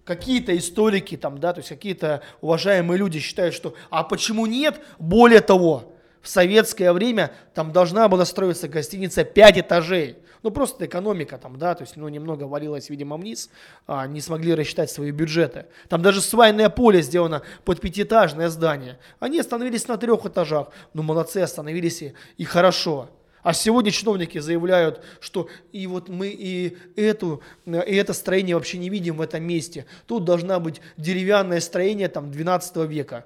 [0.04, 4.82] какие-то историки там, да, то есть какие-то уважаемые люди считают, что, а почему нет?
[4.98, 10.18] Более того, в советское время там должна была строиться гостиница 5 этажей.
[10.42, 13.50] Ну, просто экономика там, да, то есть, ну, немного валилась, видимо, вниз,
[13.88, 15.66] а, не смогли рассчитать свои бюджеты.
[15.90, 19.00] Там даже свайное поле сделано под пятиэтажное здание.
[19.20, 20.70] Они остановились на трех этажах.
[20.94, 23.10] Ну, молодцы, остановились и, и хорошо.
[23.42, 28.90] А сегодня чиновники заявляют, что и вот мы и, эту, и это строение вообще не
[28.90, 29.86] видим в этом месте.
[30.08, 33.26] Тут должна быть деревянное строение там 12 века.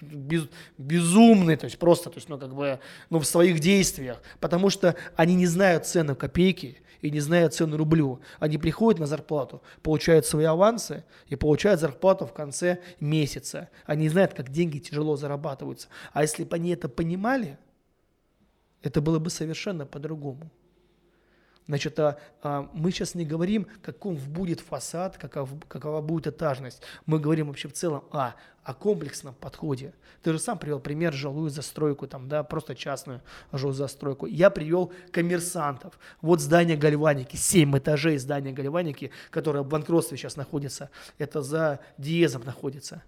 [0.00, 2.78] Без- безумный, то есть просто, то есть, ну, как бы,
[3.10, 7.76] ну, в своих действиях, потому что они не знают цену копейки и не знают цену
[7.76, 8.20] рублю.
[8.38, 13.68] Они приходят на зарплату, получают свои авансы и получают зарплату в конце месяца.
[13.86, 15.88] Они знают, как деньги тяжело зарабатываются.
[16.12, 17.58] А если бы они это понимали,
[18.82, 20.50] это было бы совершенно по-другому.
[21.66, 26.82] Значит, а, а, мы сейчас не говорим, каков будет фасад, каков, какова будет этажность.
[27.06, 29.94] Мы говорим вообще в целом а, о комплексном подходе.
[30.22, 33.22] Ты же сам привел пример жилую застройку, там, да, просто частную
[33.52, 34.26] жилую застройку.
[34.26, 35.98] Я привел коммерсантов.
[36.20, 40.90] Вот здание Гальваники, 7 этажей здания Гальваники, которое в банкротстве сейчас находится.
[41.16, 43.02] Это за Диезом находится.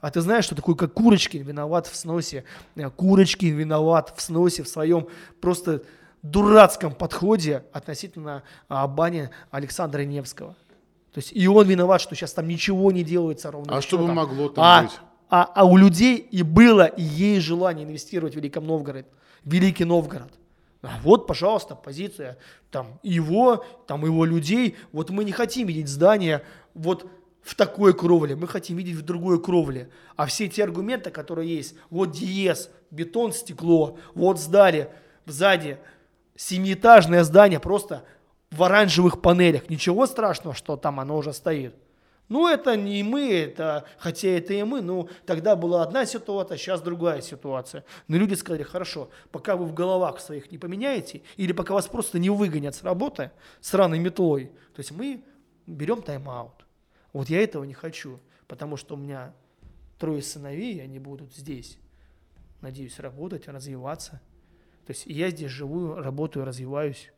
[0.00, 2.44] А ты знаешь, что такое, как Курочкин виноват в сносе?
[2.76, 5.08] Э, Курочкин виноват в сносе, в своем
[5.40, 5.82] просто
[6.30, 10.54] дурацком подходе относительно а, бани Александра Невского.
[11.12, 13.76] То есть и он виноват, что сейчас там ничего не делается ровно.
[13.76, 14.92] А что бы могло там а, быть?
[15.28, 19.06] А, а у людей и было, и есть желание инвестировать в Великом Новгород,
[19.44, 20.32] Великий Новгород.
[20.82, 22.38] А вот, пожалуйста, позиция
[22.70, 24.76] там его, там его людей.
[24.92, 26.42] Вот мы не хотим видеть здание
[26.74, 27.10] вот
[27.42, 29.88] в такой кровле, мы хотим видеть в другой кровле.
[30.16, 34.90] А все те аргументы, которые есть, вот диез, бетон, стекло, вот сдали
[35.26, 35.78] сзади
[36.36, 38.04] семиэтажное здание просто
[38.50, 39.68] в оранжевых панелях.
[39.68, 41.74] Ничего страшного, что там оно уже стоит.
[42.28, 46.80] Ну, это не мы, это, хотя это и мы, ну, тогда была одна ситуация, сейчас
[46.80, 47.84] другая ситуация.
[48.08, 52.18] Но люди сказали, хорошо, пока вы в головах своих не поменяете, или пока вас просто
[52.18, 55.22] не выгонят с работы сраной метлой, то есть мы
[55.66, 56.66] берем тайм-аут.
[57.12, 58.18] Вот я этого не хочу,
[58.48, 59.32] потому что у меня
[59.96, 61.78] трое сыновей, они будут здесь,
[62.60, 64.20] надеюсь, работать, развиваться.
[64.86, 67.10] То есть я здесь живу, работаю, развиваюсь.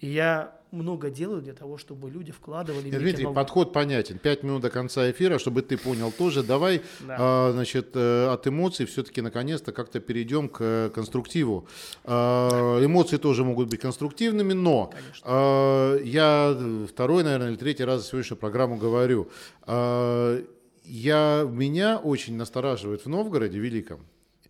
[0.00, 2.90] И я много делаю для того, чтобы люди вкладывали.
[2.90, 3.36] Нет, Дмитрий, новый...
[3.36, 4.18] подход понятен.
[4.18, 6.42] Пять минут до конца эфира, чтобы ты понял тоже.
[6.42, 7.16] Давай, да.
[7.18, 11.68] а, значит, э, от эмоций все-таки наконец-то как-то перейдем к э, конструктиву.
[12.02, 16.58] А, эмоции тоже могут быть конструктивными, но а, я
[16.88, 19.30] второй, наверное, или третий раз за сегодняшнюю программу говорю.
[19.62, 20.42] А,
[20.84, 24.00] я, меня очень настораживает в Новгороде Великом,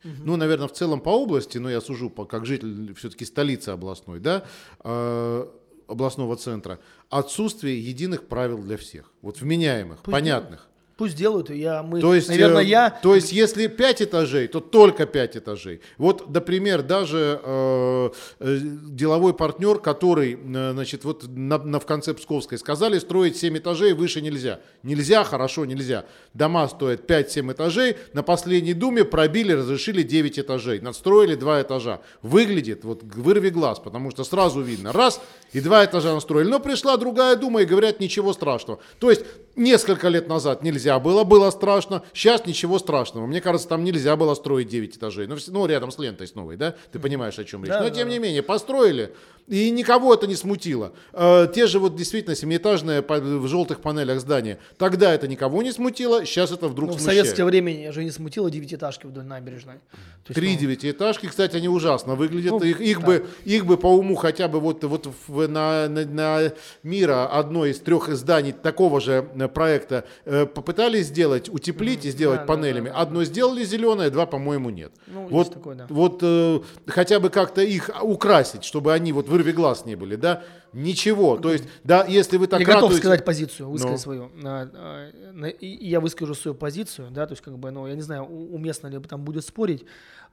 [0.05, 4.21] ну, наверное, в целом по области, но я сужу по, как житель все-таки столицы областной,
[4.21, 4.45] да,
[4.83, 5.47] э,
[5.88, 6.79] областного центра,
[7.11, 10.69] отсутствие единых правил для всех, вот вменяемых, Пусть понятных.
[10.97, 12.91] Пусть делают, я, мы, то есть, наверное, э, я...
[12.91, 15.81] То есть, если 5 этажей, то только 5 этажей.
[15.99, 22.15] Вот, например, даже э, э, деловой партнер, который, э, значит, вот на, на, в конце
[22.15, 24.61] Псковской сказали, строить 7 этажей, выше нельзя.
[24.85, 26.05] Нельзя, хорошо, нельзя.
[26.33, 32.03] Дома стоят 5-7 этажей, на последней думе пробили, разрешили 9 этажей, надстроили 2 этажа.
[32.23, 35.21] Выглядит, вот вырви глаз, потому что сразу видно, раз,
[35.53, 36.49] и 2 этажа настроили.
[36.49, 38.79] Но пришла другая дума и говорят, ничего страшного.
[39.01, 39.25] То есть,
[39.57, 43.27] несколько лет назад нельзя было, было страшно, сейчас ничего страшного.
[43.27, 46.57] Мне кажется, там нельзя было строить 9 этажей, ну, ну рядом с лентой с новой,
[46.57, 47.73] да, ты понимаешь, о чем речь.
[47.73, 49.14] Да, Но да, тем не менее, построили,
[49.47, 50.93] и никого это не смутило.
[51.13, 56.25] Э, те же вот действительно семиэтажные в желтых панелях здания, тогда это никого не смутило,
[56.25, 57.19] сейчас это вдруг ну, смущает.
[57.19, 59.75] В советское время же не смутило девятиэтажки вдоль набережной.
[60.27, 60.61] есть, Три ну...
[60.61, 62.53] девятиэтажки, кстати, они ужасно выглядят.
[62.53, 66.05] Ну, их, их, бы, их бы по уму хотя бы вот, вот в, на, на,
[66.07, 66.53] на
[66.83, 72.11] Мира одно из трех зданий такого же э, проекта э, попытались сделать, утеплить mm, и
[72.11, 72.89] сделать да, панелями.
[72.89, 74.93] Да, да, одно сделали зеленое, два, по-моему, нет.
[75.07, 75.87] Ну, вот такое, да.
[75.91, 80.44] вот э, хотя бы как-то их украсить, чтобы они вот вырви глаз не были, да?
[80.73, 81.37] Ничего.
[81.37, 84.31] То есть, да, если вы так Я готов сказать позицию, высказать ну.
[84.31, 84.31] свою.
[85.61, 88.99] Я выскажу свою позицию, да, то есть, как бы, ну, я не знаю, уместно ли
[89.01, 89.85] там будет спорить.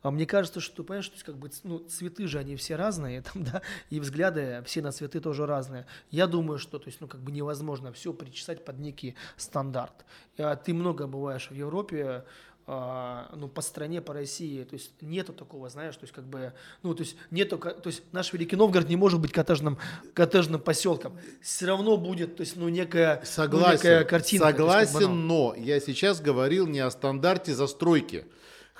[0.03, 3.21] А мне кажется, что, понимаешь, то есть, как бы, ну, цветы же они все разные,
[3.33, 5.85] там, да, и взгляды все на цветы тоже разные.
[6.09, 10.05] Я думаю, что, то есть, ну, как бы невозможно все причесать под некий стандарт.
[10.37, 12.25] А ты много бываешь в Европе, а,
[12.67, 16.93] ну, по стране, по России, то есть нету такого, знаешь, то есть как бы, ну,
[16.93, 19.77] то есть нету, то есть наш Великий Новгород не может быть коттеджным,
[20.13, 24.47] коттеджным поселком, все равно будет, то есть, ну, некая, согласен, ну, некая картинка.
[24.47, 25.21] Согласен, есть, как бы, ну.
[25.21, 28.25] но я сейчас говорил не о стандарте застройки,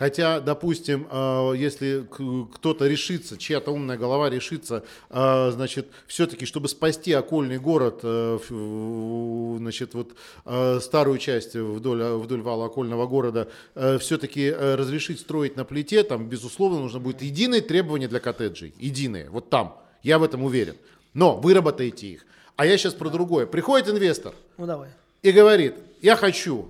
[0.01, 2.07] Хотя, допустим, э, если
[2.55, 8.39] кто-то решится, чья-то умная голова решится, э, значит, все-таки, чтобы спасти окольный город, э,
[9.59, 10.13] значит, вот
[10.81, 13.47] старую часть вдоль, вдоль вала окольного города,
[13.99, 19.51] все-таки разрешить строить на плите, там, безусловно, нужно будет единые требования для коттеджей, единые, вот
[19.51, 20.77] там, я в этом уверен.
[21.13, 22.25] Но выработайте их.
[22.55, 23.45] А я сейчас про другое.
[23.45, 24.89] Приходит инвестор ну, давай.
[25.21, 26.69] и говорит, я хочу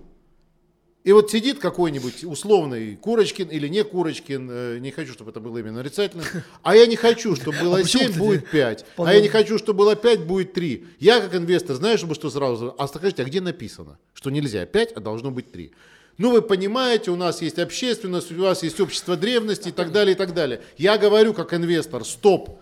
[1.04, 5.58] и вот сидит какой-нибудь условный Курочкин или не Курочкин, э, не хочу, чтобы это было
[5.58, 6.24] именно нарицательно,
[6.62, 9.80] а я не хочу, чтобы было а 7, будет 5, а я не хочу, чтобы
[9.80, 10.86] было 5, будет 3.
[11.00, 14.92] Я как инвестор знаю, чтобы что сразу, а скажите, а где написано, что нельзя 5,
[14.94, 15.72] а должно быть 3?
[16.20, 20.14] Ну, вы понимаете, у нас есть общественность, у вас есть общество древности и так далее,
[20.14, 20.62] и так далее.
[20.78, 22.60] Я говорю как инвестор, стоп,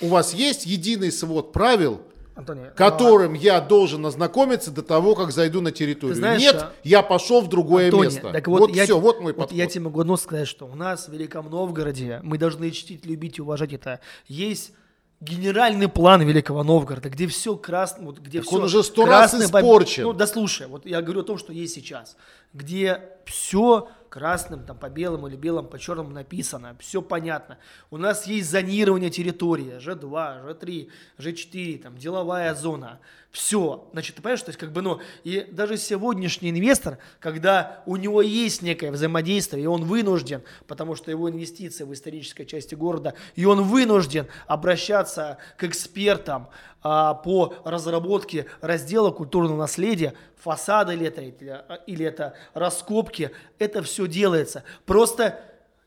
[0.00, 2.00] у вас есть единый свод правил,
[2.36, 3.38] Антоний, которым но...
[3.38, 6.14] я должен ознакомиться до того, как зайду на территорию.
[6.16, 6.72] знаешь, Нет, а...
[6.84, 8.30] я пошел в другое Антоний, место.
[8.30, 9.56] Так вот, вот я, все, вот мой вот подход.
[9.56, 13.38] Я тебе могу одно сказать, что у нас в Великом Новгороде мы должны чтить, любить
[13.38, 14.00] и уважать это.
[14.26, 14.72] Есть
[15.20, 19.34] генеральный план Великого Новгорода, где все красное, вот, где так все он уже сто раз
[19.34, 20.02] испорчен.
[20.02, 22.16] Ну, да слушай, вот я говорю о том, что есть сейчас,
[22.52, 27.58] где все красным, там, по белому или белым, по черному написано, все понятно.
[27.90, 33.00] У нас есть зонирование территории, Ж2, Ж3, Ж4, там, деловая зона.
[33.36, 33.86] Все.
[33.92, 38.22] Значит, ты понимаешь, то есть, как бы, ну, и даже сегодняшний инвестор, когда у него
[38.22, 43.44] есть некое взаимодействие, и он вынужден, потому что его инвестиции в исторической части города, и
[43.44, 46.48] он вынужден обращаться к экспертам
[46.82, 51.20] а, по разработке раздела культурного наследия, фасады или это,
[51.86, 54.64] или это раскопки, это все делается.
[54.86, 55.38] Просто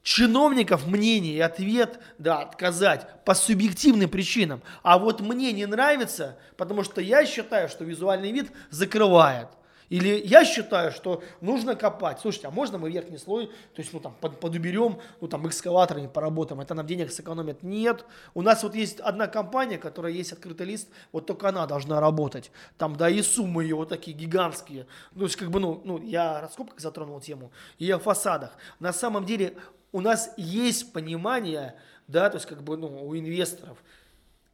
[0.09, 4.63] чиновников мнение и ответ, да, отказать по субъективным причинам.
[4.81, 9.49] А вот мне не нравится, потому что я считаю, что визуальный вид закрывает.
[9.89, 12.19] Или я считаю, что нужно копать.
[12.21, 16.07] Слушайте, а можно мы верхний слой, то есть, ну, там, под, подуберем, ну, там, экскаваторами
[16.07, 17.61] поработаем, это нам денег сэкономит?
[17.61, 18.03] Нет.
[18.33, 22.51] У нас вот есть одна компания, которая есть открытый лист, вот только она должна работать.
[22.79, 24.87] Там, да, и суммы ее вот такие гигантские.
[25.13, 28.57] Ну, то есть, как бы, ну, ну я раскопках затронул тему, и о фасадах.
[28.79, 29.55] На самом деле,
[29.91, 31.75] у нас есть понимание,
[32.07, 33.77] да, то есть, как бы, ну, у инвесторов,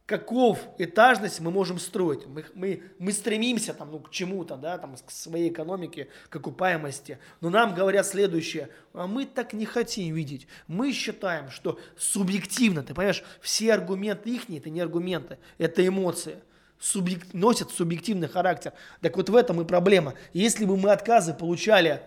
[0.06, 2.26] каков этажность мы можем строить.
[2.26, 7.18] Мы, мы, мы стремимся там, ну, к чему-то, да, там, к своей экономике, к окупаемости.
[7.40, 10.46] Но нам говорят следующее, а мы так не хотим видеть.
[10.68, 16.38] Мы считаем, что субъективно, ты понимаешь, все аргументы их, это не аргументы, это эмоции.
[16.78, 18.74] Субъект, носят субъективный характер.
[19.00, 20.14] Так вот в этом и проблема.
[20.34, 22.02] Если бы мы отказы получали,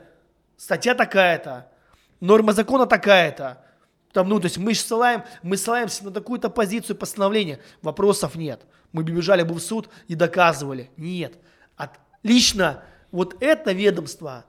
[0.57, 1.71] статья такая-то,
[2.19, 3.63] норма закона такая-то,
[4.11, 7.59] там, ну, то есть мы ссылаем, мы ссылаемся на такую-то позицию постановления.
[7.81, 8.61] Вопросов нет.
[8.91, 10.89] Мы бежали бы в суд и доказывали.
[10.97, 11.35] Нет.
[11.75, 11.91] От,
[12.23, 14.45] лично вот это ведомство,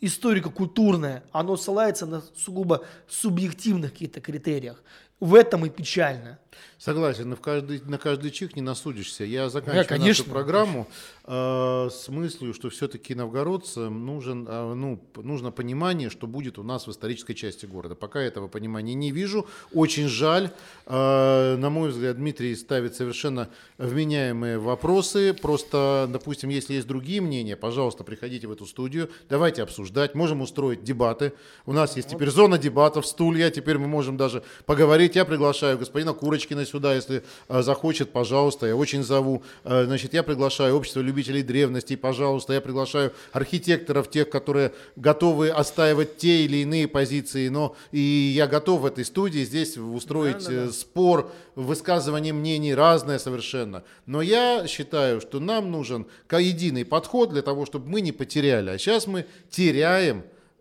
[0.00, 4.82] историко-культурное, оно ссылается на сугубо субъективных каких-то критериях.
[5.18, 6.38] В этом и печально.
[6.78, 9.24] Согласен, в каждый, на каждый чих не насудишься.
[9.24, 10.86] Я заканчиваю да, конечно, нашу программу
[11.24, 16.86] э, с мыслью, что все-таки новгородцам нужен, э, ну, нужно понимание, что будет у нас
[16.86, 17.94] в исторической части города.
[17.94, 19.46] Пока этого понимания не вижу.
[19.72, 20.50] Очень жаль.
[20.84, 25.32] Э, на мой взгляд, Дмитрий ставит совершенно вменяемые вопросы.
[25.32, 29.10] Просто, допустим, если есть другие мнения, пожалуйста, приходите в эту студию.
[29.30, 29.85] Давайте обсуждать.
[30.14, 31.32] Можем устроить дебаты.
[31.66, 33.50] У нас есть теперь зона дебатов, стулья.
[33.50, 35.16] Теперь мы можем даже поговорить.
[35.16, 39.42] Я приглашаю господина Курочкина сюда, если э, захочет, пожалуйста, я очень зову.
[39.64, 46.16] Э, значит, я приглашаю общество любителей древностей, пожалуйста, я приглашаю архитекторов, тех, которые готовы отстаивать
[46.16, 50.66] те или иные позиции, но и я готов в этой студии здесь устроить да, да,
[50.66, 50.72] да.
[50.72, 53.84] спор, высказывание мнений разное совершенно.
[54.06, 58.70] Но я считаю, что нам нужен единый подход для того, чтобы мы не потеряли.
[58.70, 59.75] А сейчас мы теряем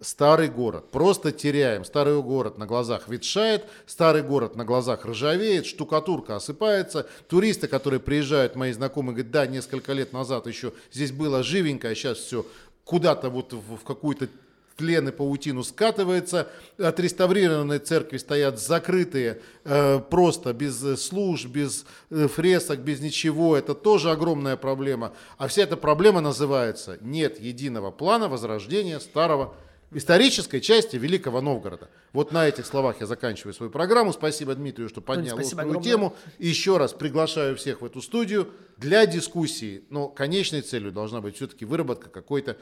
[0.01, 0.91] старый город.
[0.91, 1.83] Просто теряем.
[1.85, 7.07] Старый город на глазах ветшает, старый город на глазах ржавеет, штукатурка осыпается.
[7.27, 11.95] Туристы, которые приезжают, мои знакомые, говорят, да, несколько лет назад еще здесь было живенько, а
[11.95, 12.45] сейчас все
[12.83, 14.29] куда-то вот в, в какую-то
[14.75, 16.49] тлен и паутину скатывается.
[16.77, 23.55] Отреставрированные церкви стоят закрытые, э, просто без служб, без э, фресок, без ничего.
[23.57, 25.13] Это тоже огромная проблема.
[25.37, 29.55] А вся эта проблема называется «нет единого плана возрождения старого
[29.93, 31.89] исторической части Великого Новгорода.
[32.11, 34.13] Вот на этих словах я заканчиваю свою программу.
[34.13, 36.15] Спасибо Дмитрию, что поднял эту тему.
[36.37, 39.83] И еще раз приглашаю всех в эту студию для дискуссии.
[39.89, 42.57] Но конечной целью должна быть все-таки выработка какой-то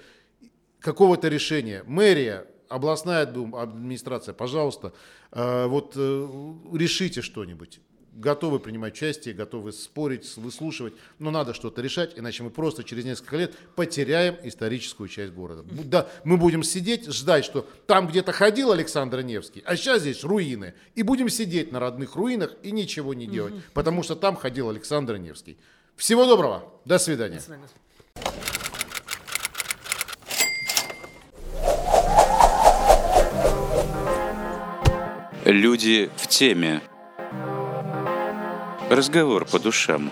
[0.84, 1.84] какого-то решения.
[1.88, 4.94] Мэрия, областная администрация, пожалуйста,
[5.32, 7.80] э, вот э, решите что-нибудь
[8.16, 13.38] готовы принимать участие, готовы спорить, выслушивать, но надо что-то решать, иначе мы просто через несколько
[13.38, 15.64] лет потеряем историческую часть города.
[15.86, 20.76] Да, мы будем сидеть, ждать, что там где-то ходил Александр Невский, а сейчас здесь руины,
[20.94, 25.18] и будем сидеть на родных руинах и ничего не делать, потому что там ходил Александр
[25.18, 25.58] Невский.
[25.96, 27.38] Всего доброго, до свидания.
[27.38, 28.62] До свидания.
[35.46, 36.82] Люди в теме.
[38.89, 40.10] Разговор по душам.